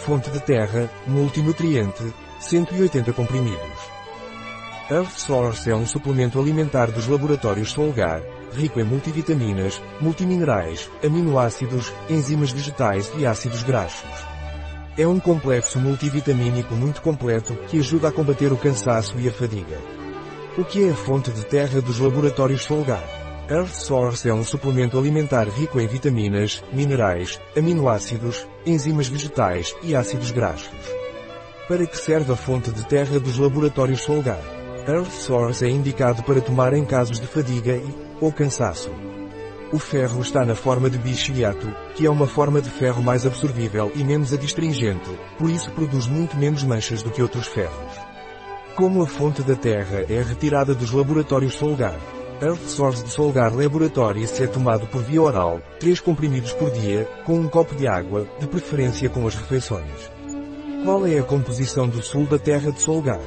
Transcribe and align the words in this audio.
fonte 0.00 0.30
de 0.30 0.40
terra, 0.40 0.90
multinutriente, 1.06 2.02
180 2.40 3.12
comprimidos. 3.12 3.90
Earth 4.90 5.18
Source 5.18 5.70
é 5.70 5.76
um 5.76 5.86
suplemento 5.86 6.40
alimentar 6.40 6.90
dos 6.90 7.06
laboratórios 7.06 7.70
Solgar, 7.70 8.22
rico 8.52 8.80
em 8.80 8.84
multivitaminas, 8.84 9.80
multiminerais, 10.00 10.90
aminoácidos, 11.04 11.92
enzimas 12.08 12.50
vegetais 12.50 13.12
e 13.16 13.24
ácidos 13.24 13.62
graxos. 13.62 14.10
É 14.98 15.06
um 15.06 15.20
complexo 15.20 15.78
multivitamínico 15.78 16.74
muito 16.74 17.00
completo 17.02 17.54
que 17.68 17.78
ajuda 17.78 18.08
a 18.08 18.12
combater 18.12 18.52
o 18.52 18.56
cansaço 18.56 19.18
e 19.20 19.28
a 19.28 19.32
fadiga. 19.32 19.78
O 20.58 20.64
que 20.64 20.84
é 20.84 20.90
a 20.90 20.96
fonte 20.96 21.30
de 21.30 21.44
terra 21.44 21.80
dos 21.80 22.00
laboratórios 22.00 22.64
Solgar? 22.64 23.19
Earth 23.50 23.74
Source 23.74 24.28
é 24.28 24.32
um 24.32 24.44
suplemento 24.44 24.96
alimentar 24.96 25.48
rico 25.48 25.80
em 25.80 25.86
vitaminas, 25.88 26.62
minerais, 26.72 27.40
aminoácidos, 27.56 28.46
enzimas 28.64 29.08
vegetais 29.08 29.74
e 29.82 29.92
ácidos 29.92 30.30
graxos. 30.30 30.70
Para 31.66 31.84
que 31.84 31.98
serve 31.98 32.32
a 32.32 32.36
fonte 32.36 32.70
de 32.70 32.86
terra 32.86 33.18
dos 33.18 33.38
laboratórios 33.38 34.02
Solgar? 34.02 34.40
Earth 34.86 35.10
Source 35.10 35.64
é 35.64 35.68
indicado 35.68 36.22
para 36.22 36.40
tomar 36.40 36.74
em 36.74 36.84
casos 36.84 37.18
de 37.18 37.26
fadiga 37.26 37.74
e, 37.74 37.92
ou 38.20 38.30
cansaço. 38.32 38.92
O 39.72 39.80
ferro 39.80 40.22
está 40.22 40.44
na 40.44 40.54
forma 40.54 40.88
de 40.88 40.98
bichiliato, 40.98 41.74
que 41.96 42.06
é 42.06 42.10
uma 42.10 42.28
forma 42.28 42.62
de 42.62 42.70
ferro 42.70 43.02
mais 43.02 43.26
absorvível 43.26 43.90
e 43.96 44.04
menos 44.04 44.32
adstringente, 44.32 45.10
por 45.36 45.50
isso 45.50 45.72
produz 45.72 46.06
muito 46.06 46.36
menos 46.36 46.62
manchas 46.62 47.02
do 47.02 47.10
que 47.10 47.20
outros 47.20 47.48
ferros. 47.48 47.98
Como 48.76 49.02
a 49.02 49.08
fonte 49.08 49.42
da 49.42 49.56
terra 49.56 50.06
é 50.08 50.22
retirada 50.22 50.72
dos 50.72 50.92
laboratórios 50.92 51.54
Solgar, 51.54 51.98
Earth 52.42 52.68
Source 52.68 53.04
de 53.04 53.10
Solgar 53.10 53.54
Laboratories 53.54 54.40
é 54.40 54.46
tomado 54.46 54.86
por 54.86 55.02
via 55.02 55.20
oral, 55.20 55.60
3 55.78 56.00
comprimidos 56.00 56.54
por 56.54 56.70
dia, 56.70 57.06
com 57.26 57.38
um 57.38 57.46
copo 57.46 57.74
de 57.74 57.86
água, 57.86 58.26
de 58.38 58.46
preferência 58.46 59.10
com 59.10 59.26
as 59.26 59.34
refeições. 59.34 60.10
Qual 60.82 61.06
é 61.06 61.18
a 61.18 61.22
composição 61.22 61.86
do 61.86 62.02
sul 62.02 62.24
da 62.24 62.38
terra 62.38 62.72
de 62.72 62.80
Solgar? 62.80 63.20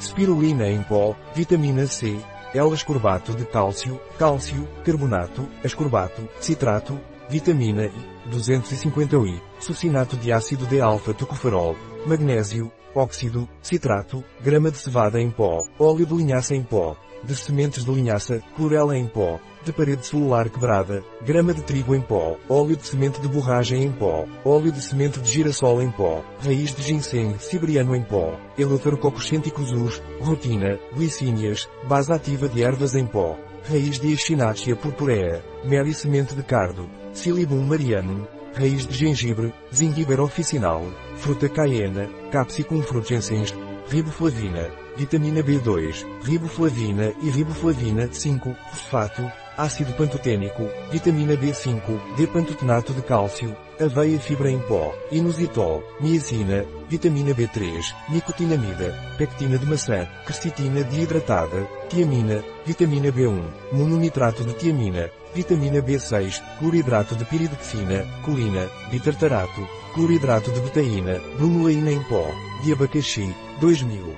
Spirulina 0.00 0.68
em 0.68 0.80
pó, 0.84 1.16
vitamina 1.34 1.84
C, 1.88 2.16
L-ascorbato 2.54 3.32
de 3.34 3.44
cálcio, 3.44 4.00
cálcio, 4.16 4.68
carbonato, 4.84 5.48
ascorbato, 5.64 6.28
citrato, 6.40 6.96
vitamina 7.30 7.86
I, 7.86 7.92
250 8.28 9.16
I, 9.16 9.40
succinato 9.60 10.16
de 10.16 10.32
ácido 10.32 10.66
D-alfa-tocoferol, 10.66 11.76
magnésio, 12.04 12.72
óxido, 12.92 13.48
citrato, 13.62 14.24
grama 14.42 14.68
de 14.68 14.78
cevada 14.78 15.20
em 15.20 15.30
pó, 15.30 15.64
óleo 15.78 16.04
de 16.04 16.12
linhaça 16.12 16.56
em 16.56 16.62
pó, 16.64 16.96
de 17.22 17.36
sementes 17.36 17.84
de 17.84 17.92
linhaça, 17.92 18.42
clorela 18.56 18.98
em 18.98 19.06
pó, 19.06 19.38
de 19.64 19.72
parede 19.72 20.04
celular 20.04 20.48
quebrada, 20.48 21.04
grama 21.24 21.54
de 21.54 21.62
trigo 21.62 21.94
em 21.94 22.00
pó, 22.00 22.36
óleo 22.48 22.76
de 22.76 22.84
semente 22.84 23.20
de 23.20 23.28
borragem 23.28 23.84
em 23.84 23.92
pó, 23.92 24.26
óleo 24.44 24.72
de 24.72 24.82
semente 24.82 25.20
de 25.20 25.30
girassol 25.30 25.80
em 25.80 25.90
pó, 25.90 26.24
raiz 26.42 26.74
de 26.74 26.82
ginseng 26.82 27.38
siberiano 27.38 27.94
em 27.94 28.02
pó, 28.02 28.34
eleuterococcus 28.58 29.30
us, 29.30 30.02
rotina, 30.20 30.80
glicínias, 30.96 31.68
base 31.86 32.12
ativa 32.12 32.48
de 32.48 32.62
ervas 32.62 32.96
em 32.96 33.06
pó, 33.06 33.38
raiz 33.70 34.00
de 34.00 34.12
Echinacea 34.12 34.74
purpurea, 34.74 35.44
mel 35.64 35.86
e 35.86 35.94
semente 35.94 36.34
de 36.34 36.42
cardo, 36.42 36.90
silibum 37.12 37.62
marianum, 37.64 38.26
raiz 38.52 38.84
de 38.84 38.92
gengibre, 38.94 39.54
zingiber 39.72 40.20
officinal, 40.20 40.82
fruta 41.16 41.48
cayena, 41.48 42.08
capsicum 42.32 42.82
frugensis, 42.82 43.54
riboflavina, 43.88 44.68
vitamina 44.96 45.40
B2, 45.40 46.04
riboflavina 46.24 47.14
e 47.22 47.30
riboflavina 47.30 48.08
5, 48.12 48.56
fosfato, 48.72 49.22
ácido 49.60 49.92
pantotênico, 49.92 50.66
vitamina 50.90 51.34
B5, 51.36 51.82
D-pantotenato 52.16 52.94
de 52.94 53.02
cálcio, 53.02 53.54
aveia 53.78 54.18
fibra 54.18 54.50
em 54.50 54.58
pó, 54.58 54.94
inositol, 55.12 55.84
niacina, 56.00 56.64
vitamina 56.88 57.34
B3, 57.34 57.94
nicotinamida, 58.08 58.94
pectina 59.18 59.58
de 59.58 59.66
maçã, 59.66 60.08
quercetina 60.24 60.82
desidratada, 60.82 61.68
tiamina, 61.90 62.42
vitamina 62.64 63.12
B1, 63.12 63.42
mononitrato 63.72 64.44
de 64.44 64.54
tiamina, 64.54 65.10
vitamina 65.34 65.82
B6, 65.82 66.40
cloridrato 66.58 67.14
de 67.14 67.26
piridoxina, 67.26 68.06
colina, 68.22 68.66
bitartarato, 68.90 69.68
cloridrato 69.94 70.50
de 70.52 70.60
betaína, 70.60 71.20
bromelaína 71.36 71.92
em 71.92 72.02
pó, 72.04 72.26
de 72.64 72.72
abacaxi, 72.72 73.34
2000. 73.60 74.16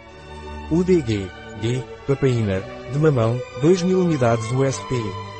UDG, 0.71 1.29
G, 1.61 1.85
papaína, 2.07 2.63
de 2.93 2.99
mamão, 2.99 3.41
2000 3.61 3.99
unidades 3.99 4.45
USP, 4.53 4.95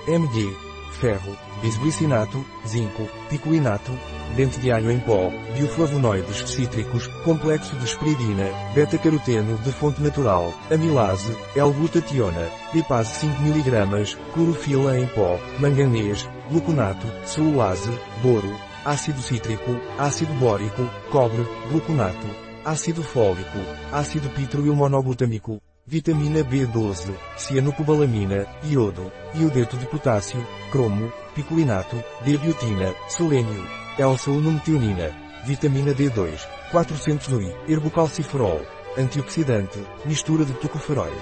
MG, 0.09 0.57
ferro, 0.93 1.37
bisglicinato, 1.61 2.45
zinco, 2.67 3.09
picolinato, 3.29 3.93
dente 4.37 4.59
de 4.59 4.73
alho 4.73 4.91
em 4.91 4.99
pó, 4.99 5.31
bioflavonoides 5.55 6.49
cítricos, 6.51 7.07
complexo 7.25 7.77
de 7.77 7.85
esperidina, 7.85 8.45
beta-caroteno 8.75 9.59
de 9.59 9.73
fonte 9.73 10.03
natural, 10.03 10.53
amilase, 10.71 11.37
L-glutationa, 11.55 12.49
lipase 12.75 13.21
5 13.21 13.43
mg, 13.43 14.17
clorofila 14.33 14.99
em 14.99 15.07
pó, 15.09 15.39
manganês, 15.59 16.29
gluconato, 16.51 17.07
celulase, 17.27 17.91
boro, 18.23 18.53
ácido 18.85 19.21
cítrico, 19.21 19.79
ácido 19.99 20.33
bórico, 20.35 20.89
cobre, 21.11 21.47
gluconato, 21.71 22.27
ácido 22.65 23.03
fólico, 23.03 23.59
ácido 23.93 24.29
pitroilmonoglutâmico, 24.31 25.61
vitamina 25.87 26.41
B12, 26.45 27.13
cianocobalamina, 27.37 28.47
iodo, 28.63 29.13
iodeto 29.35 29.77
de 29.77 29.87
potássio, 29.87 30.41
cromo, 30.71 31.13
picolinato, 31.35 31.97
D-biotina, 32.25 32.95
selênio, 33.09 33.67
L-solunometionina, 33.99 35.13
vitamina 35.45 35.93
D2, 35.93 36.39
400 36.71 37.33
UI, 37.33 37.53
herbocalciferol, 37.69 38.65
antioxidante, 38.97 39.79
mistura 40.05 40.45
de 40.45 40.53
tocoferóis. 40.55 41.13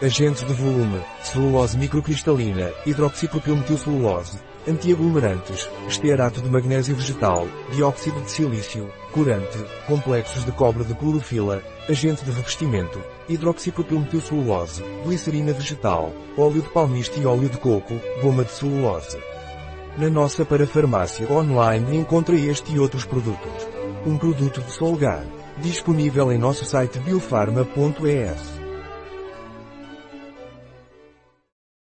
Agentes 0.00 0.44
de 0.44 0.52
volume, 0.54 1.02
celulose 1.22 1.76
microcristalina, 1.76 2.70
hidroxipropilmetilcelulose, 2.86 4.38
antiaglomerantes, 4.68 5.68
estearato 5.88 6.40
de 6.40 6.48
magnésio 6.48 6.94
vegetal, 6.94 7.46
dióxido 7.70 8.20
de 8.20 8.30
silício, 8.30 8.90
corante, 9.12 9.58
complexos 9.86 10.44
de 10.44 10.52
cobre 10.52 10.84
de 10.84 10.94
clorofila, 10.94 11.62
agente 11.88 12.24
de 12.24 12.30
revestimento, 12.30 13.00
hidroxipropilmetilcelulose, 13.28 14.82
glicerina 15.04 15.52
vegetal, 15.52 16.12
óleo 16.36 16.62
de 16.62 16.68
palmiste 16.70 17.20
e 17.20 17.26
óleo 17.26 17.48
de 17.48 17.58
coco, 17.58 17.94
goma 18.22 18.44
de 18.44 18.50
celulose. 18.50 19.18
Na 19.96 20.10
nossa 20.10 20.44
parafarmácia 20.44 21.30
online 21.30 21.96
encontra 21.96 22.34
este 22.34 22.72
e 22.72 22.80
outros 22.80 23.04
produtos. 23.04 23.68
Um 24.04 24.18
produto 24.18 24.60
de 24.60 24.72
Solgar, 24.72 25.24
disponível 25.58 26.32
em 26.32 26.38
nosso 26.38 26.64
site 26.64 26.98
biofarma.es. 26.98 28.63